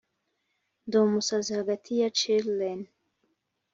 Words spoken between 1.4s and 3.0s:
hagati ya chil'ren,'